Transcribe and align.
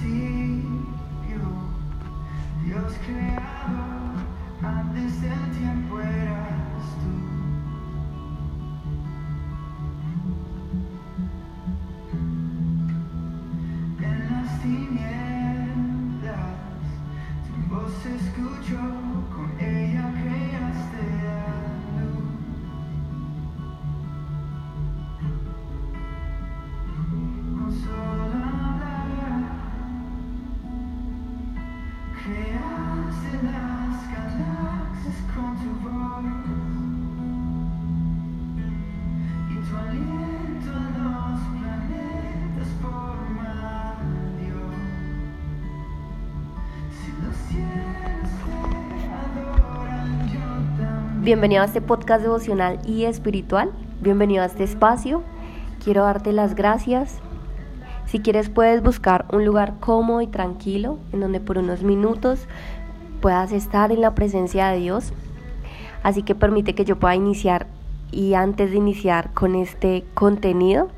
principio, 0.00 1.40
Dios 2.64 2.92
creador, 3.06 4.14
antes 4.62 5.20
del 5.22 5.50
tiempo 5.58 6.00
eras 6.00 6.96
tú. 7.00 7.41
Bienvenido 51.22 51.62
a 51.62 51.66
este 51.66 51.80
podcast 51.80 52.20
devocional 52.20 52.80
y 52.84 53.04
espiritual. 53.04 53.70
Bienvenido 54.00 54.42
a 54.42 54.46
este 54.46 54.64
espacio. 54.64 55.22
Quiero 55.84 56.02
darte 56.02 56.32
las 56.32 56.56
gracias. 56.56 57.20
Si 58.06 58.18
quieres 58.18 58.48
puedes 58.48 58.82
buscar 58.82 59.26
un 59.30 59.44
lugar 59.44 59.74
cómodo 59.78 60.20
y 60.20 60.26
tranquilo 60.26 60.98
en 61.12 61.20
donde 61.20 61.38
por 61.38 61.58
unos 61.58 61.84
minutos 61.84 62.48
puedas 63.20 63.52
estar 63.52 63.92
en 63.92 64.00
la 64.00 64.16
presencia 64.16 64.66
de 64.70 64.80
Dios. 64.80 65.12
Así 66.02 66.24
que 66.24 66.34
permite 66.34 66.74
que 66.74 66.84
yo 66.84 66.98
pueda 66.98 67.14
iniciar 67.14 67.68
y 68.10 68.34
antes 68.34 68.72
de 68.72 68.78
iniciar 68.78 69.32
con 69.32 69.54
este 69.54 70.04
contenido 70.14 70.88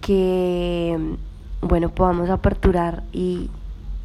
que 0.00 0.98
bueno, 1.60 1.90
podamos 1.90 2.30
aperturar 2.30 3.02
y 3.12 3.50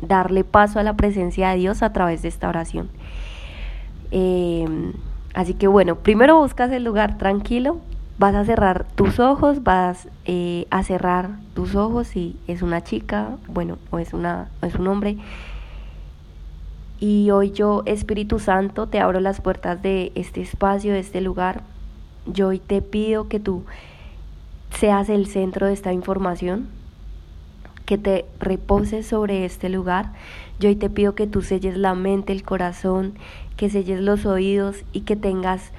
darle 0.01 0.43
paso 0.43 0.77
a 0.77 0.83
la 0.83 0.97
presencia 0.97 1.51
de 1.51 1.55
Dios 1.55 1.83
a 1.83 1.93
través 1.93 2.21
de 2.21 2.27
esta 2.27 2.49
oración. 2.49 2.89
Eh, 4.11 4.65
así 5.35 5.53
que 5.53 5.67
bueno, 5.67 5.95
primero 5.97 6.39
buscas 6.39 6.71
el 6.71 6.83
lugar 6.83 7.17
tranquilo, 7.17 7.77
vas 8.17 8.33
a 8.35 8.45
cerrar 8.45 8.85
tus 8.95 9.19
ojos, 9.19 9.63
vas 9.63 10.07
eh, 10.25 10.65
a 10.71 10.83
cerrar 10.83 11.31
tus 11.53 11.75
ojos 11.75 12.07
si 12.07 12.37
es 12.47 12.61
una 12.61 12.81
chica, 12.81 13.37
bueno, 13.47 13.77
o 13.91 13.99
es, 13.99 14.13
una, 14.13 14.49
o 14.61 14.65
es 14.65 14.75
un 14.75 14.87
hombre. 14.87 15.17
Y 16.99 17.29
hoy 17.31 17.51
yo, 17.51 17.83
Espíritu 17.85 18.39
Santo, 18.39 18.87
te 18.87 18.99
abro 18.99 19.19
las 19.19 19.41
puertas 19.41 19.81
de 19.81 20.11
este 20.15 20.41
espacio, 20.41 20.93
de 20.93 20.99
este 20.99 21.19
lugar. 21.19 21.61
Yo 22.25 22.47
hoy 22.47 22.59
te 22.59 22.81
pido 22.81 23.27
que 23.27 23.39
tú 23.39 23.63
seas 24.71 25.09
el 25.09 25.27
centro 25.27 25.67
de 25.67 25.73
esta 25.73 25.91
información, 25.93 26.67
que 27.85 27.97
te 27.97 28.25
reposes 28.39 29.07
sobre 29.07 29.45
este 29.45 29.69
lugar. 29.69 30.13
Yo 30.59 30.69
hoy 30.69 30.75
te 30.75 30.89
pido 30.89 31.15
que 31.15 31.27
tú 31.27 31.41
selles 31.41 31.77
la 31.77 31.93
mente, 31.95 32.33
el 32.33 32.43
corazón, 32.43 33.13
que 33.57 33.69
selles 33.69 34.01
los 34.01 34.25
oídos 34.25 34.83
y 34.91 35.01
que 35.01 35.15
tengas 35.15 35.71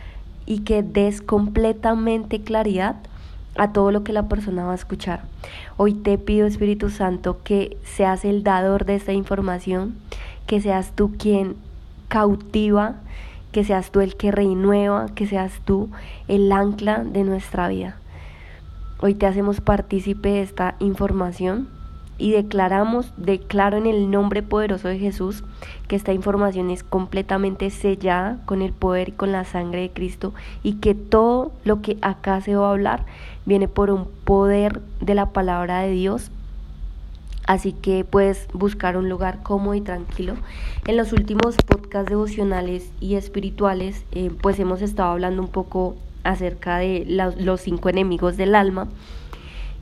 y 0.47 0.61
que 0.61 0.83
des 0.83 1.21
completamente 1.21 2.41
claridad 2.41 2.97
a 3.57 3.73
todo 3.73 3.91
lo 3.91 4.05
que 4.05 4.13
la 4.13 4.29
persona 4.29 4.65
va 4.65 4.73
a 4.73 4.77
escuchar. 4.77 5.23
Hoy 5.77 5.95
te 5.95 6.19
pido, 6.19 6.47
Espíritu 6.47 6.91
Santo, 6.91 7.43
que 7.43 7.77
seas 7.85 8.25
el 8.25 8.43
dador 8.45 8.85
de 8.85 8.95
esta 8.95 9.13
información, 9.13 9.97
que 10.47 10.61
seas 10.61 10.93
tú 10.95 11.17
quien 11.19 11.57
cautiva, 12.09 12.97
que 13.51 13.65
seas 13.65 13.91
tú 13.91 14.01
el 14.01 14.17
que 14.17 14.31
renueva, 14.31 15.07
que 15.15 15.27
seas 15.27 15.61
tú 15.65 15.89
el 16.29 16.53
ancla 16.53 17.03
de 17.03 17.25
nuestra 17.25 17.69
vida. 17.69 17.97
Hoy 19.01 19.15
te 19.15 19.27
hacemos 19.27 19.61
partícipe 19.61 20.29
de 20.29 20.43
esta 20.43 20.77
información 20.79 21.69
y 22.19 22.33
declaramos, 22.33 23.13
declaro 23.17 23.77
en 23.77 23.87
el 23.87 24.11
nombre 24.11 24.43
poderoso 24.43 24.89
de 24.89 24.99
Jesús 24.99 25.45
que 25.89 25.97
esta 25.97 26.13
información 26.13 26.71
es 26.71 26.83
completamente 26.83 27.71
sellada 27.71 28.39
con 28.47 28.63
el 28.63 28.73
poder 28.73 29.11
y 29.11 29.13
con 29.13 29.33
la 29.33 29.45
sangre 29.45 29.83
de 29.83 29.91
Cristo 29.91 30.33
y 30.63 30.75
que 30.75 30.95
todo 30.95 31.53
lo 31.65 31.83
que 31.83 31.99
acá 32.03 32.41
se 32.41 32.57
va 32.57 32.69
a 32.69 32.73
hablar 32.73 33.05
viene 33.45 33.69
por 33.69 33.91
un 33.91 34.07
poder 34.25 34.81
de 35.01 35.15
la 35.15 35.31
palabra 35.31 35.81
de 35.81 35.91
Dios. 35.91 36.31
Así 37.47 37.73
que 37.73 38.05
puedes 38.05 38.49
buscar 38.53 38.97
un 38.97 39.09
lugar 39.09 39.43
cómodo 39.45 39.75
y 39.75 39.81
tranquilo. 39.81 40.35
En 40.87 40.97
los 40.97 41.13
últimos 41.13 41.55
podcasts 41.57 42.11
devocionales 42.11 42.91
y 43.01 43.15
espirituales, 43.15 44.05
eh, 44.11 44.33
pues 44.43 44.59
hemos 44.59 44.83
estado 44.83 45.11
hablando 45.11 45.43
un 45.43 45.49
poco 45.49 45.95
acerca 46.25 46.79
de 46.79 47.05
los, 47.07 47.37
los 47.37 47.61
cinco 47.61 47.89
enemigos 47.89 48.37
del 48.37 48.57
alma. 48.57 48.89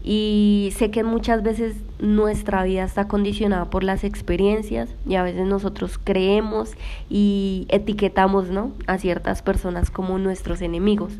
Y 0.07 0.75
sé 0.77 0.91
que 0.91 1.03
muchas 1.03 1.43
veces 1.43 1.77
nuestra 1.99 2.63
vida 2.63 2.85
está 2.85 3.09
condicionada 3.09 3.71
por 3.71 3.83
las 3.83 4.05
experiencias 4.05 4.91
y 5.07 5.15
a 5.15 5.23
veces 5.23 5.47
nosotros 5.47 5.99
creemos 6.03 6.73
y 7.09 7.67
etiquetamos 7.71 8.51
¿no? 8.51 8.73
a 8.87 8.99
ciertas 8.99 9.41
personas 9.41 9.91
como 9.91 10.19
nuestros 10.19 10.61
enemigos. 10.61 11.15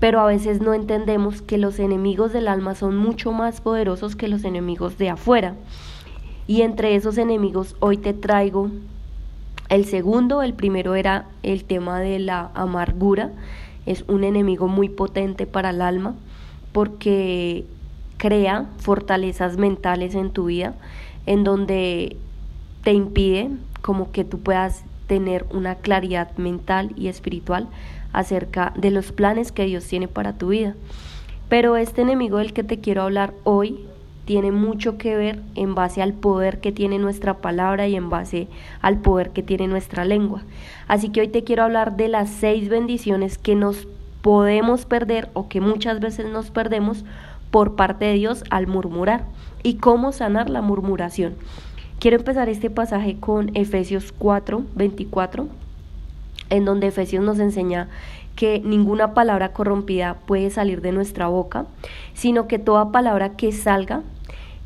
Pero 0.00 0.18
a 0.18 0.26
veces 0.26 0.62
no 0.62 0.72
entendemos 0.72 1.42
que 1.42 1.58
los 1.58 1.78
enemigos 1.78 2.32
del 2.32 2.48
alma 2.48 2.74
son 2.74 2.96
mucho 2.96 3.32
más 3.32 3.60
poderosos 3.60 4.16
que 4.16 4.28
los 4.28 4.44
enemigos 4.44 4.96
de 4.96 5.10
afuera. 5.10 5.54
Y 6.46 6.62
entre 6.62 6.94
esos 6.94 7.18
enemigos 7.18 7.76
hoy 7.80 7.98
te 7.98 8.14
traigo 8.14 8.70
el 9.68 9.84
segundo, 9.84 10.42
el 10.42 10.54
primero 10.54 10.94
era 10.94 11.26
el 11.42 11.64
tema 11.64 12.00
de 12.00 12.18
la 12.18 12.50
amargura. 12.54 13.30
Es 13.84 14.06
un 14.08 14.24
enemigo 14.24 14.68
muy 14.68 14.88
potente 14.88 15.46
para 15.46 15.68
el 15.68 15.82
alma 15.82 16.14
porque 16.72 17.66
crea 18.22 18.66
fortalezas 18.78 19.56
mentales 19.56 20.14
en 20.14 20.30
tu 20.30 20.44
vida 20.44 20.74
en 21.26 21.42
donde 21.42 22.16
te 22.84 22.92
impide 22.92 23.50
como 23.80 24.12
que 24.12 24.22
tú 24.22 24.38
puedas 24.38 24.84
tener 25.08 25.44
una 25.50 25.74
claridad 25.74 26.30
mental 26.36 26.92
y 26.96 27.08
espiritual 27.08 27.66
acerca 28.12 28.72
de 28.76 28.92
los 28.92 29.10
planes 29.10 29.50
que 29.50 29.64
Dios 29.64 29.84
tiene 29.88 30.06
para 30.06 30.34
tu 30.34 30.50
vida. 30.50 30.76
Pero 31.48 31.76
este 31.76 32.02
enemigo 32.02 32.38
del 32.38 32.52
que 32.52 32.62
te 32.62 32.78
quiero 32.78 33.02
hablar 33.02 33.34
hoy 33.42 33.80
tiene 34.24 34.52
mucho 34.52 34.98
que 34.98 35.16
ver 35.16 35.42
en 35.56 35.74
base 35.74 36.00
al 36.00 36.12
poder 36.12 36.60
que 36.60 36.70
tiene 36.70 37.00
nuestra 37.00 37.38
palabra 37.38 37.88
y 37.88 37.96
en 37.96 38.08
base 38.08 38.46
al 38.82 38.98
poder 38.98 39.30
que 39.30 39.42
tiene 39.42 39.66
nuestra 39.66 40.04
lengua. 40.04 40.44
Así 40.86 41.08
que 41.08 41.22
hoy 41.22 41.28
te 41.28 41.42
quiero 41.42 41.64
hablar 41.64 41.96
de 41.96 42.06
las 42.06 42.30
seis 42.30 42.68
bendiciones 42.68 43.36
que 43.36 43.56
nos 43.56 43.88
podemos 44.22 44.86
perder 44.86 45.28
o 45.32 45.48
que 45.48 45.60
muchas 45.60 45.98
veces 45.98 46.26
nos 46.26 46.52
perdemos 46.52 47.04
por 47.52 47.76
parte 47.76 48.06
de 48.06 48.14
Dios 48.14 48.42
al 48.50 48.66
murmurar 48.66 49.26
y 49.62 49.74
cómo 49.74 50.10
sanar 50.10 50.50
la 50.50 50.62
murmuración. 50.62 51.34
Quiero 52.00 52.16
empezar 52.16 52.48
este 52.48 52.70
pasaje 52.70 53.18
con 53.20 53.54
Efesios 53.54 54.12
4, 54.18 54.64
24, 54.74 55.46
en 56.50 56.64
donde 56.64 56.88
Efesios 56.88 57.22
nos 57.22 57.38
enseña 57.38 57.88
que 58.34 58.60
ninguna 58.64 59.12
palabra 59.14 59.52
corrompida 59.52 60.16
puede 60.26 60.50
salir 60.50 60.80
de 60.80 60.92
nuestra 60.92 61.28
boca, 61.28 61.66
sino 62.14 62.48
que 62.48 62.58
toda 62.58 62.90
palabra 62.90 63.36
que 63.36 63.52
salga, 63.52 64.02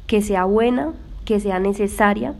que 0.07 0.23
sea 0.23 0.45
buena, 0.45 0.93
que 1.25 1.41
sea 1.41 1.59
necesaria, 1.59 2.35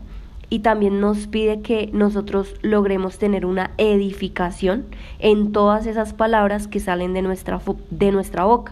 y 0.49 0.59
también 0.59 1.01
nos 1.01 1.27
pide 1.27 1.59
que 1.59 1.89
nosotros 1.91 2.55
logremos 2.61 3.17
tener 3.17 3.45
una 3.45 3.71
edificación 3.77 4.85
en 5.19 5.51
todas 5.51 5.85
esas 5.87 6.13
palabras 6.13 6.69
que 6.69 6.79
salen 6.79 7.13
de 7.13 7.21
nuestra, 7.21 7.59
de 7.91 8.11
nuestra 8.13 8.45
boca 8.45 8.71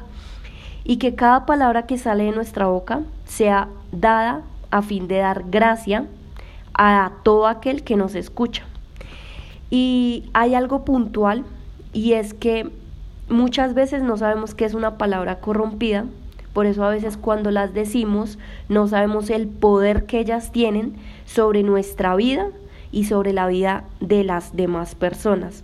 y 0.85 0.97
que 0.97 1.16
cada 1.16 1.46
palabra 1.47 1.88
que 1.88 1.97
sale 1.97 2.25
de 2.25 2.31
nuestra 2.31 2.68
boca 2.68 3.01
sea 3.25 3.68
dada 3.91 4.44
a 4.69 4.84
fin 4.84 5.07
de 5.07 5.18
dar 5.18 5.44
gracia 5.50 6.06
a 6.75 7.12
todo 7.24 7.48
aquel 7.48 7.83
que 7.83 7.95
nos 7.95 8.13
escucha. 8.13 8.63
Y 9.71 10.30
hay 10.33 10.54
algo 10.54 10.86
puntual 10.86 11.44
y 11.92 12.13
es 12.13 12.36
que 12.36 12.69
muchas 13.27 13.74
veces 13.74 14.04
no 14.04 14.15
sabemos 14.15 14.54
qué 14.54 14.65
es 14.65 14.75
una 14.75 14.98
palabra 14.98 15.39
corrompida, 15.39 16.06
por 16.54 16.68
eso 16.68 16.86
a 16.86 16.89
veces 16.89 17.18
cuando 17.18 17.50
las 17.51 17.74
decimos 17.74 18.38
no 18.69 18.88
sabemos 18.88 19.30
el 19.31 19.48
poder 19.48 20.06
que 20.06 20.19
ellas 20.19 20.51
tienen 20.51 20.95
sobre 21.25 21.63
nuestra 21.63 22.15
vida 22.15 22.50
y 22.92 23.06
sobre 23.06 23.33
la 23.33 23.48
vida 23.48 23.86
de 24.00 24.24
las 24.24 24.56
demás 24.56 24.94
personas. 24.94 25.63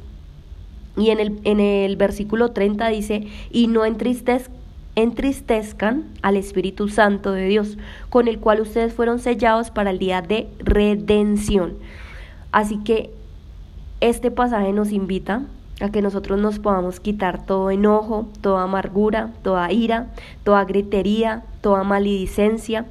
Y 0.98 1.12
en 1.12 1.20
el, 1.20 1.40
en 1.44 1.60
el 1.60 1.96
versículo 1.96 2.52
30 2.52 2.88
dice, 2.90 3.28
y 3.52 3.68
no 3.68 3.86
entristezcan 3.86 4.61
entristezcan 5.02 6.06
al 6.22 6.38
Espíritu 6.38 6.88
Santo 6.88 7.32
de 7.32 7.48
Dios, 7.48 7.78
con 8.10 8.28
el 8.28 8.40
cual 8.40 8.62
ustedes 8.62 8.94
fueron 8.94 9.20
sellados 9.20 9.72
para 9.72 9.92
el 9.92 10.00
día 10.00 10.22
de 10.22 10.48
redención. 10.60 11.74
Así 12.52 12.78
que 12.78 13.12
este 14.02 14.32
pasaje 14.32 14.74
nos 14.74 14.92
invita 14.92 15.44
a 15.80 15.90
que 15.90 16.02
nosotros 16.02 16.40
nos 16.40 16.60
podamos 16.60 17.00
quitar 17.00 17.46
todo 17.46 17.72
enojo, 17.72 18.28
toda 18.42 18.64
amargura, 18.64 19.32
toda 19.44 19.72
ira, 19.72 20.08
toda 20.44 20.64
gritería, 20.66 21.44
toda 21.62 21.84
maledicencia 21.84 22.86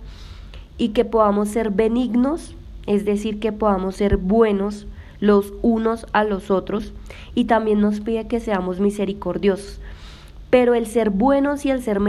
y 0.79 0.89
que 0.89 1.05
podamos 1.05 1.49
ser 1.49 1.71
benignos, 1.71 2.55
es 2.87 3.05
decir, 3.05 3.39
que 3.39 3.53
podamos 3.53 3.97
ser 3.97 4.17
buenos 4.17 4.87
los 5.21 5.53
unos 5.63 6.07
a 6.13 6.25
los 6.25 6.51
otros 6.51 6.93
y 7.35 7.45
también 7.45 7.81
nos 7.81 8.01
pide 8.01 8.27
que 8.27 8.41
seamos 8.41 8.81
misericordiosos. 8.81 9.81
Pero 10.51 10.75
el 10.75 10.87
ser 10.87 11.11
buenos 11.11 11.65
y 11.65 11.71
el 11.71 11.83
ser 11.83 12.01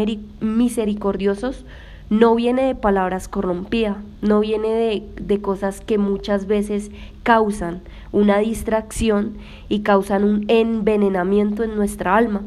misericordiosos 0.41 1.65
no 2.09 2.35
viene 2.35 2.63
de 2.63 2.75
palabras 2.75 3.29
corrompidas, 3.29 3.95
no 4.21 4.41
viene 4.41 4.67
de, 4.67 5.03
de, 5.15 5.41
cosas 5.41 5.79
que 5.79 5.97
muchas 5.97 6.45
veces 6.45 6.91
causan 7.23 7.81
una 8.11 8.39
distracción 8.39 9.37
y 9.69 9.79
causan 9.79 10.25
un 10.25 10.43
envenenamiento 10.49 11.63
en 11.63 11.77
nuestra 11.77 12.17
alma. 12.17 12.41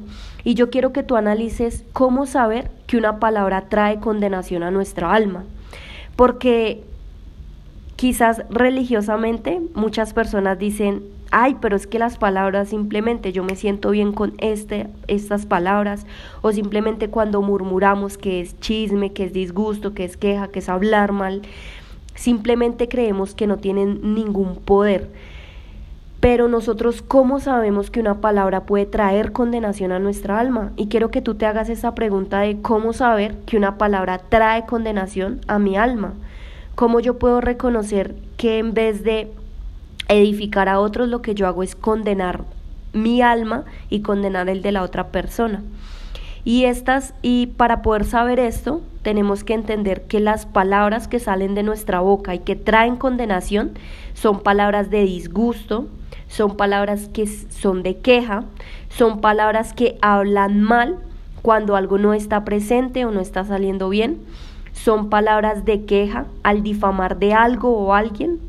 Y 0.45 0.53
yo 0.53 0.69
quiero 0.69 0.93
que 0.93 1.03
tú 1.03 1.17
analices 1.17 1.85
cómo 1.95 2.27
saber 2.27 2.71
que 2.87 2.99
una 2.99 3.19
palabra 3.19 3.71
trae 3.71 4.01
condenación 4.01 4.63
a 4.63 4.71
nuestra 4.71 5.15
alma. 5.15 5.45
Porque 6.17 6.85
quizás 7.97 8.43
religiosamente 8.51 9.63
muchas 9.75 10.13
personas 10.13 10.59
dicen, 10.59 11.03
ay, 11.35 11.57
pero 11.61 11.75
es 11.75 11.89
que 11.89 11.99
las 11.99 12.17
palabras 12.17 12.69
simplemente 12.69 13.33
yo 13.33 13.43
me 13.43 13.57
siento 13.57 13.91
bien 13.91 14.13
con 14.13 14.35
este, 14.39 14.87
estas 15.09 15.47
palabras, 15.47 16.07
o 16.43 16.53
simplemente 16.53 17.11
cuando 17.11 17.43
murmuramos 17.43 18.17
que 18.17 18.41
es 18.41 18.59
chisme, 18.61 19.13
que 19.13 19.25
es 19.25 19.33
disgusto, 19.33 19.95
que 19.95 20.05
es 20.05 20.17
queja, 20.17 20.47
que 20.47 20.61
es 20.61 20.69
hablar 20.69 21.11
mal, 21.11 21.43
simplemente 22.15 22.89
creemos 22.89 23.35
que 23.35 23.49
no 23.49 23.57
tienen 23.57 24.15
ningún 24.15 24.55
poder. 24.55 25.11
Pero 26.21 26.47
nosotros, 26.47 27.03
¿cómo 27.03 27.41
sabemos 27.41 27.91
que 27.91 27.99
una 27.99 28.21
palabra 28.21 28.65
puede 28.65 28.87
traer 28.87 29.33
condenación 29.33 29.91
a 29.91 29.99
nuestra 29.99 30.39
alma? 30.39 30.71
Y 30.77 30.87
quiero 30.87 31.11
que 31.11 31.21
tú 31.21 31.35
te 31.35 31.47
hagas 31.47 31.69
esa 31.69 31.97
pregunta 31.97 32.41
de 32.41 32.63
cómo 32.63 32.93
saber 32.93 33.41
que 33.41 33.57
una 33.57 33.77
palabra 33.77 34.19
trae 34.19 34.67
condenación 34.67 35.41
a 35.49 35.59
mi 35.59 35.77
alma. 35.77 36.15
¿Cómo 36.77 37.01
yo 37.01 37.19
puedo 37.19 37.41
reconocer 37.41 38.15
que 38.37 38.59
en 38.59 38.73
vez 38.73 39.03
de 39.03 39.33
edificar 40.09 40.69
a 40.69 40.81
otros, 40.81 41.09
lo 41.09 41.23
que 41.23 41.35
yo 41.35 41.47
hago 41.47 41.63
es 41.63 41.75
condenar 41.75 42.45
mi 42.93 43.23
alma 43.23 43.65
y 43.91 44.01
condenar 44.01 44.49
el 44.49 44.63
de 44.63 44.73
la 44.73 44.83
otra 44.83 45.09
persona. 45.09 45.63
Y 46.45 46.65
estas 46.65 47.15
y 47.23 47.47
para 47.47 47.81
poder 47.83 48.05
saber 48.05 48.39
esto, 48.39 48.83
tenemos 49.03 49.45
que 49.45 49.55
entender 49.55 50.03
que 50.03 50.21
las 50.21 50.45
palabras 50.45 51.09
que 51.09 51.19
salen 51.19 51.55
de 51.55 51.63
nuestra 51.63 52.01
boca 52.01 52.35
y 52.35 52.41
que 52.41 52.55
traen 52.55 52.97
condenación 52.97 53.73
son 54.13 54.41
palabras 54.41 54.91
de 54.91 55.05
disgusto, 55.05 55.87
son 56.29 56.57
palabras 56.57 57.09
que 57.13 57.27
son 57.27 57.83
de 57.83 57.97
queja, 57.99 58.45
son 58.91 59.21
palabras 59.21 59.73
que 59.73 59.99
hablan 60.03 60.61
mal 60.61 60.99
cuando 61.43 61.77
algo 61.77 61.99
no 61.99 62.15
está 62.15 62.45
presente 62.45 63.05
o 63.05 63.11
no 63.11 63.21
está 63.21 63.45
saliendo 63.45 63.89
bien, 63.89 64.19
son 64.73 65.11
palabras 65.11 65.65
de 65.65 65.85
queja 65.85 66.27
al 66.43 66.63
difamar 66.63 67.19
de 67.19 67.33
algo 67.33 67.77
o 67.77 67.95
alguien, 67.95 68.41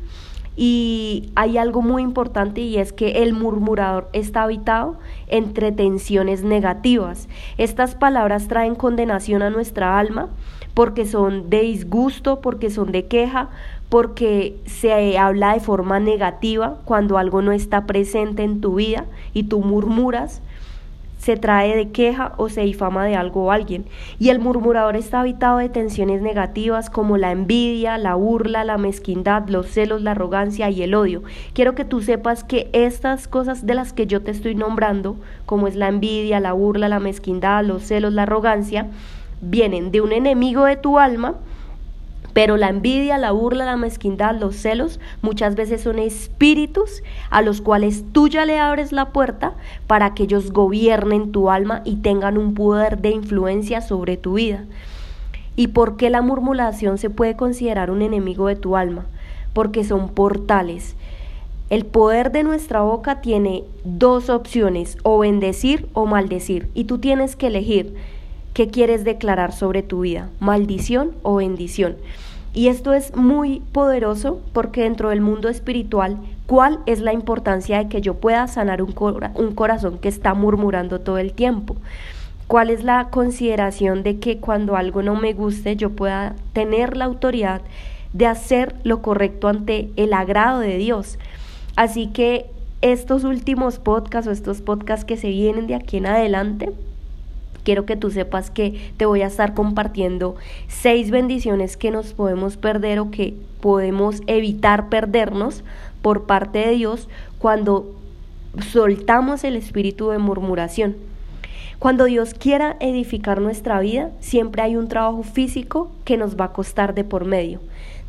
y 0.56 1.30
hay 1.34 1.58
algo 1.58 1.82
muy 1.82 2.02
importante 2.02 2.62
y 2.62 2.78
es 2.78 2.92
que 2.92 3.22
el 3.22 3.34
murmurador 3.34 4.08
está 4.14 4.44
habitado 4.44 4.96
entre 5.28 5.70
tensiones 5.70 6.42
negativas. 6.42 7.28
Estas 7.58 7.94
palabras 7.94 8.48
traen 8.48 8.74
condenación 8.74 9.42
a 9.42 9.50
nuestra 9.50 9.98
alma 9.98 10.30
porque 10.72 11.06
son 11.06 11.50
de 11.50 11.60
disgusto, 11.60 12.40
porque 12.40 12.70
son 12.70 12.90
de 12.90 13.06
queja, 13.06 13.50
porque 13.88 14.56
se 14.66 15.18
habla 15.18 15.54
de 15.54 15.60
forma 15.60 16.00
negativa 16.00 16.78
cuando 16.84 17.18
algo 17.18 17.42
no 17.42 17.52
está 17.52 17.86
presente 17.86 18.42
en 18.42 18.60
tu 18.60 18.76
vida 18.76 19.04
y 19.32 19.44
tú 19.44 19.60
murmuras 19.60 20.42
se 21.26 21.36
trae 21.36 21.74
de 21.74 21.90
queja 21.90 22.34
o 22.36 22.48
se 22.48 22.60
difama 22.60 23.04
de 23.04 23.16
algo 23.16 23.46
o 23.46 23.50
alguien. 23.50 23.84
Y 24.20 24.28
el 24.28 24.38
murmurador 24.38 24.94
está 24.94 25.18
habitado 25.18 25.58
de 25.58 25.68
tensiones 25.68 26.22
negativas 26.22 26.88
como 26.88 27.16
la 27.16 27.32
envidia, 27.32 27.98
la 27.98 28.14
burla, 28.14 28.62
la 28.62 28.78
mezquindad, 28.78 29.48
los 29.48 29.66
celos, 29.66 30.02
la 30.02 30.12
arrogancia 30.12 30.70
y 30.70 30.84
el 30.84 30.94
odio. 30.94 31.24
Quiero 31.52 31.74
que 31.74 31.84
tú 31.84 32.00
sepas 32.00 32.44
que 32.44 32.70
estas 32.72 33.26
cosas 33.26 33.66
de 33.66 33.74
las 33.74 33.92
que 33.92 34.06
yo 34.06 34.22
te 34.22 34.30
estoy 34.30 34.54
nombrando, 34.54 35.16
como 35.46 35.66
es 35.66 35.74
la 35.74 35.88
envidia, 35.88 36.38
la 36.38 36.52
burla, 36.52 36.88
la 36.88 37.00
mezquindad, 37.00 37.64
los 37.64 37.82
celos, 37.82 38.12
la 38.12 38.22
arrogancia, 38.22 38.86
vienen 39.40 39.90
de 39.90 40.02
un 40.02 40.12
enemigo 40.12 40.64
de 40.64 40.76
tu 40.76 41.00
alma 41.00 41.34
pero 42.36 42.58
la 42.58 42.68
envidia, 42.68 43.16
la 43.16 43.32
burla, 43.32 43.64
la 43.64 43.78
mezquindad, 43.78 44.38
los 44.38 44.56
celos 44.56 45.00
muchas 45.22 45.54
veces 45.54 45.80
son 45.80 45.98
espíritus 45.98 47.02
a 47.30 47.40
los 47.40 47.62
cuales 47.62 48.04
tú 48.12 48.28
ya 48.28 48.44
le 48.44 48.58
abres 48.58 48.92
la 48.92 49.06
puerta 49.06 49.54
para 49.86 50.12
que 50.12 50.24
ellos 50.24 50.52
gobiernen 50.52 51.32
tu 51.32 51.48
alma 51.48 51.80
y 51.86 51.96
tengan 51.96 52.36
un 52.36 52.52
poder 52.52 52.98
de 52.98 53.08
influencia 53.08 53.80
sobre 53.80 54.18
tu 54.18 54.34
vida. 54.34 54.66
¿Y 55.56 55.68
por 55.68 55.96
qué 55.96 56.10
la 56.10 56.20
murmuración 56.20 56.98
se 56.98 57.08
puede 57.08 57.36
considerar 57.36 57.90
un 57.90 58.02
enemigo 58.02 58.48
de 58.48 58.56
tu 58.56 58.76
alma? 58.76 59.06
Porque 59.54 59.82
son 59.82 60.10
portales. 60.10 60.94
El 61.70 61.86
poder 61.86 62.32
de 62.32 62.42
nuestra 62.42 62.82
boca 62.82 63.22
tiene 63.22 63.64
dos 63.82 64.28
opciones, 64.28 64.98
o 65.04 65.20
bendecir 65.20 65.88
o 65.94 66.04
maldecir, 66.04 66.68
y 66.74 66.84
tú 66.84 66.98
tienes 66.98 67.34
que 67.34 67.46
elegir 67.46 67.94
qué 68.56 68.68
quieres 68.68 69.04
declarar 69.04 69.52
sobre 69.52 69.82
tu 69.82 70.00
vida, 70.00 70.30
maldición 70.40 71.10
o 71.20 71.36
bendición. 71.36 71.96
Y 72.54 72.68
esto 72.68 72.94
es 72.94 73.14
muy 73.14 73.60
poderoso 73.72 74.40
porque 74.54 74.80
dentro 74.80 75.10
del 75.10 75.20
mundo 75.20 75.50
espiritual, 75.50 76.16
¿cuál 76.46 76.78
es 76.86 77.00
la 77.02 77.12
importancia 77.12 77.76
de 77.76 77.90
que 77.90 78.00
yo 78.00 78.14
pueda 78.14 78.46
sanar 78.46 78.80
un, 78.80 78.94
un 79.34 79.54
corazón 79.54 79.98
que 79.98 80.08
está 80.08 80.32
murmurando 80.32 81.00
todo 81.00 81.18
el 81.18 81.34
tiempo? 81.34 81.76
¿Cuál 82.46 82.70
es 82.70 82.82
la 82.82 83.10
consideración 83.10 84.02
de 84.02 84.20
que 84.20 84.38
cuando 84.38 84.74
algo 84.74 85.02
no 85.02 85.16
me 85.16 85.34
guste 85.34 85.76
yo 85.76 85.90
pueda 85.90 86.34
tener 86.54 86.96
la 86.96 87.04
autoridad 87.04 87.60
de 88.14 88.24
hacer 88.24 88.74
lo 88.84 89.02
correcto 89.02 89.48
ante 89.48 89.90
el 89.96 90.14
agrado 90.14 90.60
de 90.60 90.78
Dios? 90.78 91.18
Así 91.76 92.06
que 92.06 92.46
estos 92.80 93.24
últimos 93.24 93.78
podcasts 93.78 94.28
o 94.28 94.32
estos 94.32 94.62
podcasts 94.62 95.04
que 95.04 95.18
se 95.18 95.28
vienen 95.28 95.66
de 95.66 95.74
aquí 95.74 95.98
en 95.98 96.06
adelante, 96.06 96.72
quiero 97.66 97.84
que 97.84 97.96
tú 97.96 98.12
sepas 98.12 98.48
que 98.48 98.92
te 98.96 99.06
voy 99.06 99.22
a 99.22 99.26
estar 99.26 99.52
compartiendo 99.52 100.36
seis 100.68 101.10
bendiciones 101.10 101.76
que 101.76 101.90
nos 101.90 102.12
podemos 102.14 102.56
perder 102.56 103.00
o 103.00 103.10
que 103.10 103.34
podemos 103.60 104.22
evitar 104.28 104.88
perdernos 104.88 105.64
por 106.00 106.26
parte 106.26 106.60
de 106.60 106.70
Dios 106.70 107.08
cuando 107.40 107.92
soltamos 108.70 109.42
el 109.42 109.56
espíritu 109.56 110.10
de 110.10 110.18
murmuración. 110.18 110.96
Cuando 111.80 112.04
Dios 112.04 112.34
quiera 112.34 112.76
edificar 112.78 113.40
nuestra 113.40 113.80
vida, 113.80 114.12
siempre 114.20 114.62
hay 114.62 114.76
un 114.76 114.86
trabajo 114.86 115.24
físico 115.24 115.90
que 116.04 116.16
nos 116.16 116.36
va 116.36 116.46
a 116.46 116.52
costar 116.52 116.94
de 116.94 117.02
por 117.02 117.24
medio. 117.24 117.58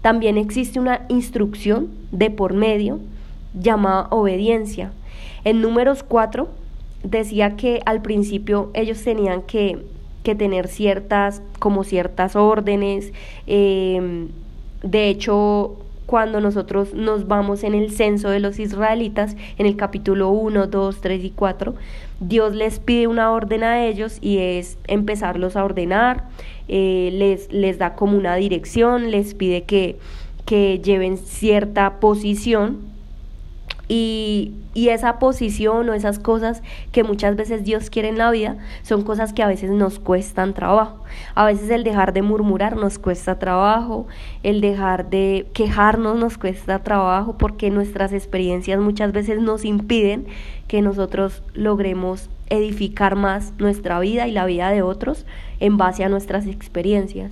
También 0.03 0.37
existe 0.37 0.79
una 0.79 1.01
instrucción 1.09 1.89
de 2.11 2.29
por 2.29 2.53
medio 2.53 2.99
llamada 3.55 4.07
obediencia. 4.11 4.91
En 5.43 5.61
números 5.61 6.03
4 6.03 6.47
decía 7.03 7.55
que 7.55 7.81
al 7.85 8.01
principio 8.01 8.71
ellos 8.73 9.03
tenían 9.03 9.41
que, 9.43 9.79
que 10.23 10.35
tener 10.35 10.67
ciertas, 10.67 11.41
como 11.59 11.83
ciertas 11.83 12.35
órdenes. 12.35 13.13
Em, 13.45 14.29
de 14.83 15.09
hecho, 15.09 15.77
cuando 16.05 16.39
nosotros 16.39 16.93
nos 16.93 17.27
vamos 17.27 17.63
en 17.63 17.75
el 17.75 17.91
censo 17.91 18.29
de 18.29 18.39
los 18.39 18.59
israelitas, 18.59 19.35
en 19.57 19.65
el 19.65 19.75
capítulo 19.75 20.29
1, 20.29 20.67
2, 20.67 21.01
3 21.01 21.23
y 21.23 21.29
4, 21.31 21.75
Dios 22.19 22.55
les 22.55 22.79
pide 22.79 23.07
una 23.07 23.31
orden 23.31 23.63
a 23.63 23.85
ellos 23.85 24.17
y 24.21 24.39
es 24.39 24.77
empezarlos 24.87 25.55
a 25.55 25.65
ordenar, 25.65 26.23
eh, 26.67 27.09
les, 27.13 27.51
les 27.51 27.77
da 27.77 27.95
como 27.95 28.17
una 28.17 28.35
dirección, 28.35 29.11
les 29.11 29.33
pide 29.33 29.63
que, 29.63 29.97
que 30.45 30.79
lleven 30.79 31.17
cierta 31.17 31.99
posición 31.99 32.96
y, 33.89 34.53
y, 34.73 34.89
esa 34.89 35.17
posición 35.17 35.87
o 35.89 35.93
esas 35.93 36.19
cosas 36.19 36.61
que 36.91 37.03
muchas 37.03 37.37
veces 37.37 37.63
Dios 37.63 37.89
quiere 37.89 38.09
en 38.09 38.17
la 38.17 38.29
vida 38.31 38.57
son 38.83 39.03
cosas 39.03 39.31
que 39.31 39.43
a 39.43 39.47
veces 39.47 39.71
nos 39.71 39.99
cuestan 39.99 40.53
trabajo. 40.53 41.03
A 41.35 41.45
veces 41.45 41.69
el 41.69 41.83
dejar 41.85 42.11
de 42.11 42.21
murmurar 42.21 42.75
nos 42.75 42.99
cuesta 42.99 43.39
trabajo, 43.39 44.07
el 44.43 44.59
dejar 44.59 45.09
de 45.09 45.47
quejarnos 45.53 46.17
nos 46.17 46.37
cuesta 46.37 46.79
trabajo 46.79 47.37
porque 47.37 47.69
nuestras 47.69 48.11
experiencias 48.11 48.79
muchas 48.79 49.13
veces 49.13 49.41
nos 49.41 49.63
impiden 49.63 50.27
que 50.67 50.81
nosotros 50.81 51.41
logremos 51.53 52.29
edificar 52.49 53.15
más 53.15 53.53
nuestra 53.57 53.99
vida 53.99 54.27
y 54.27 54.31
la 54.31 54.45
vida 54.45 54.69
de 54.69 54.81
otros 54.81 55.25
en 55.59 55.77
base 55.77 56.03
a 56.03 56.09
nuestras 56.09 56.45
experiencias. 56.45 57.31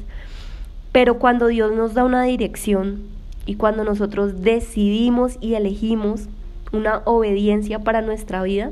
Pero 0.92 1.20
cuando 1.20 1.48
Dios 1.48 1.74
nos 1.74 1.94
da 1.94 2.06
una 2.06 2.24
dirección 2.24 3.04
y 3.46 3.56
cuando 3.56 3.84
nosotros 3.84 4.42
decidimos 4.42 5.38
y 5.42 5.56
elegimos 5.56 6.30
una 6.72 7.02
obediencia 7.06 7.80
para 7.80 8.02
nuestra 8.02 8.44
vida, 8.44 8.72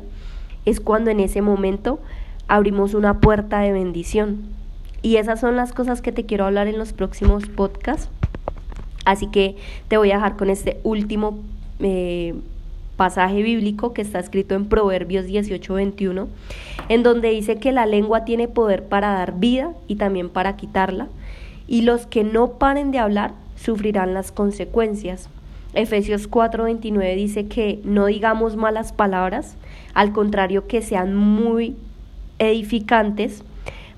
es 0.65 0.79
cuando 0.79 1.11
en 1.11 1.19
ese 1.19 1.41
momento 1.41 1.99
abrimos 2.47 2.93
una 2.93 3.19
puerta 3.19 3.59
de 3.59 3.71
bendición. 3.71 4.43
Y 5.01 5.17
esas 5.17 5.39
son 5.39 5.55
las 5.55 5.73
cosas 5.73 6.01
que 6.01 6.11
te 6.11 6.25
quiero 6.25 6.45
hablar 6.45 6.67
en 6.67 6.77
los 6.77 6.93
próximos 6.93 7.47
podcasts. 7.47 8.09
Así 9.05 9.27
que 9.27 9.57
te 9.89 9.97
voy 9.97 10.11
a 10.11 10.15
dejar 10.15 10.37
con 10.37 10.49
este 10.49 10.79
último 10.83 11.39
eh, 11.79 12.35
pasaje 12.95 13.41
bíblico 13.43 13.93
que 13.93 14.01
está 14.01 14.19
escrito 14.19 14.55
en 14.55 14.65
Proverbios 14.65 15.25
18:21, 15.25 16.27
en 16.87 17.03
donde 17.03 17.29
dice 17.29 17.57
que 17.57 17.73
la 17.73 17.85
lengua 17.85 18.23
tiene 18.23 18.47
poder 18.47 18.87
para 18.87 19.11
dar 19.11 19.39
vida 19.39 19.73
y 19.87 19.95
también 19.95 20.29
para 20.29 20.55
quitarla. 20.55 21.07
Y 21.67 21.81
los 21.81 22.05
que 22.05 22.23
no 22.23 22.53
paren 22.53 22.91
de 22.91 22.99
hablar 22.99 23.33
sufrirán 23.55 24.13
las 24.13 24.31
consecuencias. 24.31 25.29
Efesios 25.73 26.29
4:29 26.29 27.15
dice 27.15 27.47
que 27.47 27.79
no 27.83 28.05
digamos 28.05 28.55
malas 28.55 28.93
palabras, 28.93 29.55
al 29.93 30.11
contrario 30.11 30.67
que 30.67 30.81
sean 30.81 31.15
muy 31.15 31.75
edificantes, 32.39 33.43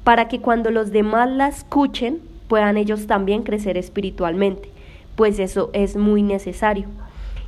para 0.03 0.27
que 0.27 0.39
cuando 0.39 0.71
los 0.71 0.91
demás 0.91 1.29
la 1.29 1.47
escuchen 1.47 2.19
puedan 2.47 2.77
ellos 2.77 3.07
también 3.07 3.43
crecer 3.43 3.77
espiritualmente, 3.77 4.69
pues 5.15 5.39
eso 5.39 5.69
es 5.73 5.95
muy 5.97 6.21
necesario. 6.21 6.87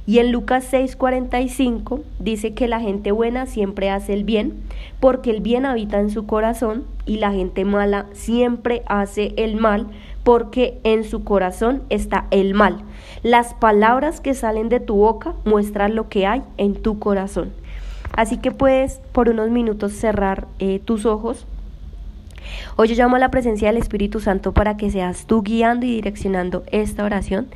Y 0.08 0.20
en 0.20 0.32
Lucas 0.32 0.66
6:45 0.72 2.02
dice 2.20 2.54
que 2.54 2.70
la 2.70 2.80
gente 2.80 3.12
buena 3.12 3.46
siempre 3.46 3.90
hace 3.90 4.14
el 4.14 4.24
bien, 4.24 4.54
porque 5.02 5.32
el 5.32 5.42
bien 5.42 5.66
habita 5.66 6.00
en 6.00 6.10
su 6.10 6.26
corazón, 6.26 6.86
y 7.06 7.18
la 7.18 7.32
gente 7.32 7.66
mala 7.66 8.06
siempre 8.14 8.84
hace 8.88 9.34
el 9.36 9.58
mal, 9.58 9.88
porque 10.28 10.78
en 10.84 11.06
su 11.06 11.24
corazón 11.24 11.84
está 11.90 12.28
el 12.32 12.54
mal. 12.54 12.82
Las 13.24 13.54
palabras 13.54 14.20
que 14.20 14.34
salen 14.34 14.68
de 14.68 14.82
tu 14.82 14.96
boca 14.96 15.36
muestran 15.46 15.96
lo 15.96 16.10
que 16.10 16.28
hay 16.28 16.44
en 16.58 16.76
tu 16.76 17.00
corazón. 17.00 17.54
Así 18.12 18.36
que 18.36 18.52
puedes 18.52 19.00
por 19.14 19.30
unos 19.30 19.52
minutos 19.52 19.94
cerrar 19.94 20.46
eh, 20.60 20.82
tus 20.84 21.06
ojos. 21.06 21.48
Hoy 22.76 22.90
yo 22.90 22.96
llamo 22.96 23.16
a 23.16 23.20
la 23.20 23.32
presencia 23.32 23.70
del 23.70 23.78
Espíritu 23.78 24.20
Santo 24.20 24.52
para 24.52 24.76
que 24.76 24.92
seas 24.92 25.28
tú 25.28 25.44
guiando 25.44 25.86
y 25.86 25.92
direccionando 25.92 26.64
esta 26.74 27.06
oración. 27.06 27.48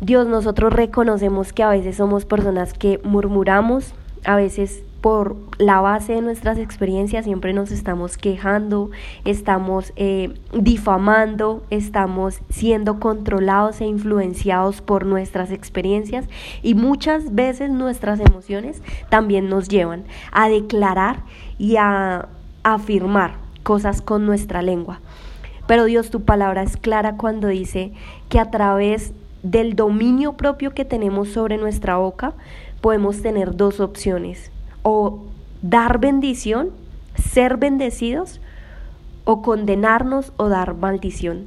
Dios, 0.00 0.26
nosotros 0.26 0.72
reconocemos 0.72 1.52
que 1.52 1.62
a 1.62 1.68
veces 1.68 1.96
somos 1.96 2.24
personas 2.24 2.72
que 2.72 2.98
murmuramos, 3.04 3.92
a 4.24 4.36
veces 4.36 4.84
por 5.02 5.36
la 5.58 5.80
base 5.80 6.14
de 6.14 6.22
nuestras 6.22 6.58
experiencias 6.58 7.24
siempre 7.24 7.52
nos 7.52 7.72
estamos 7.72 8.16
quejando, 8.16 8.90
estamos 9.24 9.92
eh, 9.96 10.32
difamando, 10.54 11.64
estamos 11.70 12.40
siendo 12.48 13.00
controlados 13.00 13.80
e 13.80 13.84
influenciados 13.84 14.80
por 14.80 15.04
nuestras 15.04 15.50
experiencias 15.50 16.26
y 16.62 16.74
muchas 16.74 17.34
veces 17.34 17.70
nuestras 17.70 18.20
emociones 18.20 18.80
también 19.10 19.48
nos 19.48 19.68
llevan 19.68 20.04
a 20.30 20.48
declarar 20.48 21.24
y 21.58 21.76
a 21.76 22.28
afirmar 22.62 23.34
cosas 23.64 24.02
con 24.02 24.24
nuestra 24.24 24.62
lengua. 24.62 25.00
Pero 25.66 25.84
Dios, 25.84 26.10
tu 26.10 26.22
palabra 26.22 26.62
es 26.62 26.76
clara 26.76 27.16
cuando 27.16 27.48
dice 27.48 27.92
que 28.28 28.38
a 28.38 28.52
través 28.52 29.12
del 29.42 29.74
dominio 29.74 30.34
propio 30.34 30.72
que 30.74 30.84
tenemos 30.84 31.28
sobre 31.28 31.58
nuestra 31.58 31.96
boca, 31.96 32.34
podemos 32.80 33.20
tener 33.20 33.56
dos 33.56 33.80
opciones, 33.80 34.52
o 34.82 35.20
dar 35.62 35.98
bendición, 35.98 36.70
ser 37.14 37.56
bendecidos, 37.56 38.40
o 39.24 39.42
condenarnos 39.42 40.32
o 40.36 40.48
dar 40.48 40.74
maldición. 40.74 41.46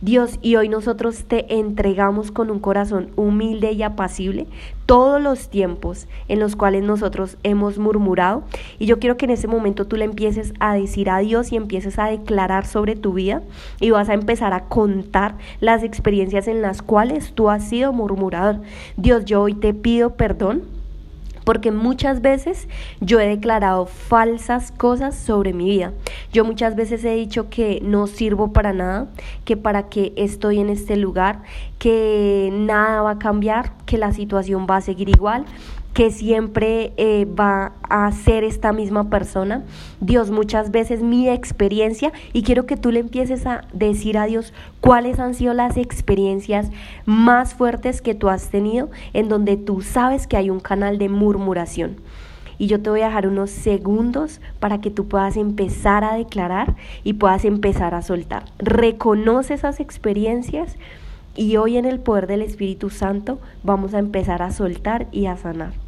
Dios, 0.00 0.38
y 0.42 0.56
hoy 0.56 0.68
nosotros 0.68 1.24
te 1.24 1.56
entregamos 1.58 2.30
con 2.30 2.50
un 2.50 2.58
corazón 2.58 3.08
humilde 3.16 3.72
y 3.72 3.82
apacible 3.82 4.46
todos 4.84 5.18
los 5.18 5.48
tiempos 5.48 6.08
en 6.28 6.40
los 6.40 6.56
cuales 6.56 6.82
nosotros 6.82 7.38
hemos 7.42 7.78
murmurado. 7.78 8.42
Y 8.78 8.84
yo 8.84 8.98
quiero 8.98 9.16
que 9.16 9.24
en 9.24 9.30
ese 9.30 9.48
momento 9.48 9.86
tú 9.86 9.96
le 9.96 10.04
empieces 10.04 10.52
a 10.60 10.74
decir 10.74 11.08
a 11.08 11.20
Dios 11.20 11.52
y 11.52 11.56
empieces 11.56 11.98
a 11.98 12.08
declarar 12.08 12.66
sobre 12.66 12.96
tu 12.96 13.14
vida 13.14 13.40
y 13.80 13.92
vas 13.92 14.10
a 14.10 14.14
empezar 14.14 14.52
a 14.52 14.64
contar 14.64 15.36
las 15.60 15.82
experiencias 15.82 16.48
en 16.48 16.60
las 16.60 16.82
cuales 16.82 17.32
tú 17.32 17.48
has 17.48 17.66
sido 17.66 17.94
murmurador. 17.94 18.60
Dios, 18.98 19.24
yo 19.24 19.40
hoy 19.40 19.54
te 19.54 19.72
pido 19.72 20.16
perdón 20.16 20.73
porque 21.44 21.70
muchas 21.70 22.20
veces 22.20 22.68
yo 23.00 23.20
he 23.20 23.28
declarado 23.28 23.86
falsas 23.86 24.72
cosas 24.72 25.14
sobre 25.14 25.52
mi 25.52 25.66
vida. 25.66 25.92
Yo 26.32 26.44
muchas 26.44 26.74
veces 26.74 27.04
he 27.04 27.14
dicho 27.14 27.48
que 27.50 27.80
no 27.82 28.06
sirvo 28.06 28.52
para 28.52 28.72
nada, 28.72 29.06
que 29.44 29.56
para 29.56 29.88
qué 29.88 30.12
estoy 30.16 30.58
en 30.58 30.70
este 30.70 30.96
lugar, 30.96 31.42
que 31.78 32.50
nada 32.52 33.02
va 33.02 33.12
a 33.12 33.18
cambiar, 33.18 33.72
que 33.86 33.98
la 33.98 34.12
situación 34.12 34.66
va 34.68 34.76
a 34.76 34.80
seguir 34.80 35.08
igual 35.08 35.44
que 35.94 36.10
siempre 36.10 36.92
eh, 36.96 37.24
va 37.24 37.72
a 37.88 38.10
ser 38.10 38.42
esta 38.42 38.72
misma 38.72 39.08
persona. 39.10 39.62
Dios, 40.00 40.32
muchas 40.32 40.72
veces 40.72 41.02
mi 41.02 41.28
experiencia, 41.28 42.12
y 42.32 42.42
quiero 42.42 42.66
que 42.66 42.76
tú 42.76 42.90
le 42.90 42.98
empieces 42.98 43.46
a 43.46 43.62
decir 43.72 44.18
a 44.18 44.26
Dios 44.26 44.52
cuáles 44.80 45.20
han 45.20 45.34
sido 45.34 45.54
las 45.54 45.76
experiencias 45.76 46.70
más 47.06 47.54
fuertes 47.54 48.02
que 48.02 48.16
tú 48.16 48.28
has 48.28 48.50
tenido 48.50 48.90
en 49.12 49.28
donde 49.28 49.56
tú 49.56 49.82
sabes 49.82 50.26
que 50.26 50.36
hay 50.36 50.50
un 50.50 50.60
canal 50.60 50.98
de 50.98 51.08
murmuración. 51.08 51.96
Y 52.58 52.66
yo 52.66 52.82
te 52.82 52.90
voy 52.90 53.02
a 53.02 53.06
dejar 53.06 53.28
unos 53.28 53.50
segundos 53.50 54.40
para 54.58 54.80
que 54.80 54.90
tú 54.90 55.06
puedas 55.06 55.36
empezar 55.36 56.02
a 56.02 56.14
declarar 56.14 56.74
y 57.04 57.14
puedas 57.14 57.44
empezar 57.44 57.94
a 57.94 58.02
soltar. 58.02 58.44
Reconoce 58.58 59.54
esas 59.54 59.78
experiencias 59.80 60.76
y 61.36 61.56
hoy 61.56 61.76
en 61.76 61.84
el 61.84 62.00
poder 62.00 62.26
del 62.26 62.42
Espíritu 62.42 62.90
Santo 62.90 63.38
vamos 63.62 63.94
a 63.94 63.98
empezar 63.98 64.42
a 64.42 64.52
soltar 64.52 65.06
y 65.10 65.26
a 65.26 65.36
sanar. 65.36 65.83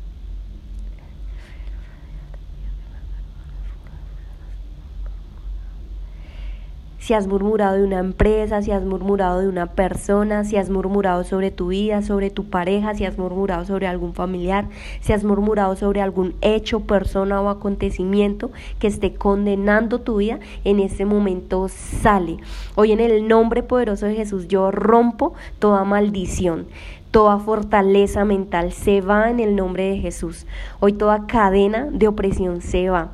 Si 7.06 7.14
has 7.14 7.28
murmurado 7.28 7.76
de 7.76 7.84
una 7.84 8.00
empresa, 8.00 8.62
si 8.62 8.72
has 8.72 8.82
murmurado 8.82 9.38
de 9.38 9.46
una 9.46 9.66
persona, 9.66 10.42
si 10.42 10.56
has 10.56 10.70
murmurado 10.70 11.22
sobre 11.22 11.52
tu 11.52 11.68
vida, 11.68 12.02
sobre 12.02 12.30
tu 12.30 12.46
pareja, 12.50 12.96
si 12.96 13.04
has 13.04 13.16
murmurado 13.16 13.64
sobre 13.64 13.86
algún 13.86 14.12
familiar, 14.12 14.68
si 15.02 15.12
has 15.12 15.22
murmurado 15.22 15.76
sobre 15.76 16.00
algún 16.00 16.34
hecho, 16.40 16.80
persona 16.80 17.40
o 17.40 17.48
acontecimiento 17.48 18.50
que 18.80 18.88
esté 18.88 19.14
condenando 19.14 20.00
tu 20.00 20.16
vida, 20.16 20.40
en 20.64 20.80
ese 20.80 21.04
momento 21.04 21.68
sale. 21.68 22.38
Hoy 22.74 22.90
en 22.90 22.98
el 22.98 23.28
nombre 23.28 23.62
poderoso 23.62 24.06
de 24.06 24.16
Jesús 24.16 24.48
yo 24.48 24.72
rompo 24.72 25.34
toda 25.60 25.84
maldición. 25.84 26.66
Toda 27.12 27.38
fortaleza 27.38 28.24
mental 28.24 28.72
se 28.72 29.00
va 29.00 29.30
en 29.30 29.38
el 29.38 29.54
nombre 29.54 29.90
de 29.90 29.98
Jesús. 29.98 30.44
Hoy 30.80 30.94
toda 30.94 31.28
cadena 31.28 31.86
de 31.88 32.08
opresión 32.08 32.62
se 32.62 32.90
va. 32.90 33.12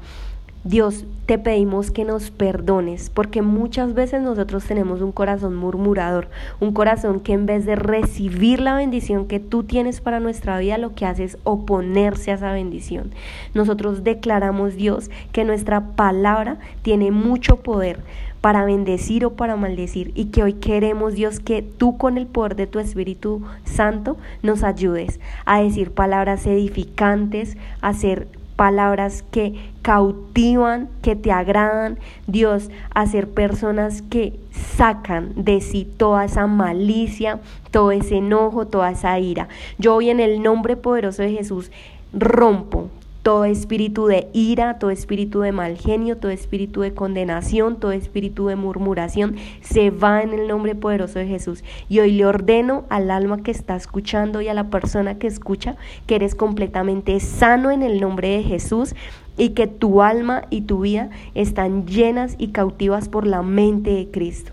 Dios, 0.65 1.05
te 1.27 1.39
pedimos 1.39 1.91
que 1.91 2.05
nos 2.05 2.31
perdones, 2.31 3.11
porque 3.11 3.43
muchas 3.43 3.95
veces 3.95 4.23
nosotros 4.23 4.65
tenemos 4.65 5.01
un 5.01 5.11
corazón 5.11 5.57
murmurador, 5.57 6.29
un 6.61 6.73
corazón 6.73 7.19
que 7.19 7.33
en 7.33 7.47
vez 7.47 7.67
de 7.67 7.75
recibir 7.75 8.61
la 8.61 8.77
bendición 8.77 9.27
que 9.27 9.41
tú 9.41 9.65
tienes 9.65 10.01
para 10.01 10.21
nuestra 10.21 10.61
vida, 10.61 10.79
lo 10.79 10.95
que 10.95 11.05
hace 11.05 11.25
es 11.25 11.37
oponerse 11.43 12.31
a 12.31 12.35
esa 12.35 12.53
bendición. 12.53 13.11
Nosotros 13.55 14.05
declaramos, 14.05 14.77
Dios, 14.77 15.11
que 15.33 15.45
nuestra 15.45 15.81
palabra 15.81 16.59
tiene 16.83 17.11
mucho 17.11 17.57
poder 17.57 17.99
para 18.41 18.65
bendecir 18.65 19.25
o 19.25 19.33
para 19.35 19.57
maldecir 19.57 20.13
y 20.15 20.27
que 20.27 20.45
hoy 20.45 20.53
queremos 20.53 21.15
Dios 21.15 21.41
que 21.41 21.63
tú 21.63 21.97
con 21.97 22.19
el 22.19 22.27
poder 22.27 22.55
de 22.55 22.69
tu 22.69 22.79
Espíritu 22.79 23.43
Santo 23.65 24.17
nos 24.45 24.63
ayudes 24.63 25.19
a 25.45 25.61
decir 25.61 25.91
palabras 25.91 26.47
edificantes, 26.47 27.57
a 27.81 27.95
ser 27.95 28.29
palabras 28.63 29.25
que 29.33 29.73
cautivan, 29.83 30.89
que 31.03 31.17
te 31.17 31.33
agradan, 31.33 31.99
Dios, 32.29 32.71
a 32.95 33.09
ser 33.09 33.29
personas 33.29 34.03
que 34.03 34.39
sacan 34.53 35.33
de 35.35 35.61
sí 35.61 35.85
toda 35.97 36.25
esa 36.25 36.47
malicia, 36.47 37.41
todo 37.73 37.91
ese 37.91 38.19
enojo, 38.19 38.69
toda 38.69 38.93
esa 38.93 39.19
ira. 39.19 39.49
Yo 39.79 39.97
hoy 39.97 40.11
en 40.11 40.21
el 40.21 40.45
nombre 40.45 40.77
poderoso 40.77 41.23
de 41.23 41.33
Jesús 41.33 41.73
rompo 42.13 42.89
todo 43.23 43.45
espíritu 43.45 44.07
de 44.07 44.29
ira, 44.33 44.79
todo 44.79 44.91
espíritu 44.91 45.41
de 45.41 45.53
mal 45.53 45.77
genio, 45.77 46.17
todo 46.17 46.33
espíritu 46.33 46.81
de 46.81 46.93
condenación, 46.93 47.77
todo 47.79 47.93
espíritu 47.93 48.47
de 48.47 48.57
murmuración, 48.57 49.37
se 49.61 49.91
va 49.91 50.23
en 50.23 50.33
el 50.33 50.49
nombre 50.49 50.75
poderoso 50.75 51.21
de 51.21 51.27
Jesús. 51.27 51.63
Y 51.89 52.01
hoy 52.01 52.13
le 52.13 52.27
ordeno 52.27 52.85
al 52.89 53.11
alma 53.11 53.43
que 53.43 53.53
está 53.53 53.77
escuchando 53.77 54.41
y 54.41 54.49
a 54.49 54.55
la 54.55 54.71
persona 54.71 55.19
que 55.19 55.29
escucha 55.29 55.77
que 56.07 56.17
eres 56.17 56.35
completamente 56.35 57.21
sano 57.21 57.71
en 57.71 57.83
el 57.83 58.01
nombre 58.01 58.29
de 58.29 58.43
Jesús 58.43 58.95
y 59.37 59.51
que 59.51 59.69
tu 59.69 60.03
alma 60.03 60.43
y 60.51 60.63
tu 60.63 60.81
vida 60.81 61.11
están 61.35 61.87
llenas 61.87 62.35
y 62.39 62.49
cautivas 62.49 63.09
por 63.09 63.27
la 63.27 63.43
mente 63.43 63.91
de 63.91 64.11
Cristo. 64.11 64.53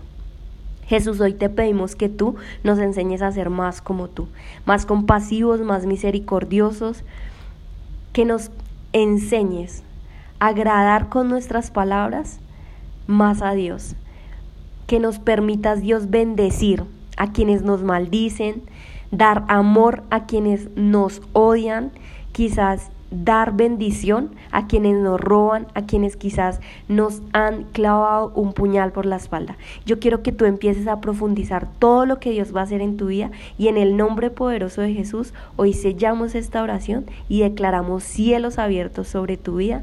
Jesús, 0.86 1.20
hoy 1.20 1.34
te 1.34 1.48
pedimos 1.48 1.94
que 1.94 2.08
tú 2.08 2.36
nos 2.64 2.78
enseñes 2.78 3.22
a 3.22 3.30
ser 3.30 3.50
más 3.50 3.80
como 3.80 4.08
tú, 4.08 4.28
más 4.64 4.86
compasivos, 4.86 5.60
más 5.60 5.86
misericordiosos, 5.86 7.04
que 8.12 8.24
nos 8.24 8.50
enseñes 8.92 9.82
a 10.38 10.48
agradar 10.48 11.08
con 11.08 11.28
nuestras 11.28 11.70
palabras 11.70 12.40
más 13.06 13.42
a 13.42 13.52
Dios. 13.52 13.96
Que 14.86 14.98
nos 14.98 15.18
permitas, 15.18 15.80
Dios, 15.82 16.10
bendecir 16.10 16.84
a 17.16 17.32
quienes 17.32 17.62
nos 17.62 17.82
maldicen, 17.82 18.62
dar 19.10 19.44
amor 19.48 20.02
a 20.10 20.26
quienes 20.26 20.68
nos 20.76 21.22
odian, 21.32 21.92
quizás 22.32 22.90
dar 23.10 23.56
bendición 23.56 24.30
a 24.50 24.66
quienes 24.66 24.96
nos 24.96 25.20
roban, 25.20 25.66
a 25.74 25.82
quienes 25.82 26.16
quizás 26.16 26.60
nos 26.88 27.22
han 27.32 27.64
clavado 27.64 28.32
un 28.34 28.52
puñal 28.52 28.92
por 28.92 29.06
la 29.06 29.16
espalda. 29.16 29.56
Yo 29.84 29.98
quiero 29.98 30.22
que 30.22 30.32
tú 30.32 30.44
empieces 30.44 30.86
a 30.86 31.00
profundizar 31.00 31.68
todo 31.78 32.06
lo 32.06 32.20
que 32.20 32.30
Dios 32.30 32.54
va 32.54 32.60
a 32.60 32.64
hacer 32.64 32.80
en 32.80 32.96
tu 32.96 33.06
vida 33.06 33.30
y 33.58 33.68
en 33.68 33.76
el 33.76 33.96
nombre 33.96 34.30
poderoso 34.30 34.80
de 34.80 34.94
Jesús, 34.94 35.34
hoy 35.56 35.72
sellamos 35.72 36.34
esta 36.34 36.62
oración 36.62 37.06
y 37.28 37.40
declaramos 37.40 38.04
cielos 38.04 38.58
abiertos 38.58 39.08
sobre 39.08 39.36
tu 39.36 39.56
vida 39.56 39.82